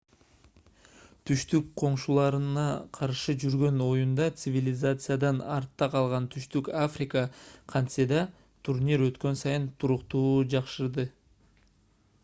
түштүк 1.31 1.65
коңшуларына 1.81 2.63
каршы 2.97 3.35
жүргөн 3.43 3.83
оюнда 3.89 4.25
цивилизациядан 4.45 5.43
артта 5.57 5.89
калган 5.97 6.25
түштүк 6.37 6.71
африка 6.85 7.23
кантесе 7.75 8.09
да 8.15 8.25
турнир 8.69 9.05
өткөн 9.11 9.41
сайын 9.45 9.69
туруктуу 9.85 10.25
жакшырды 10.57 11.07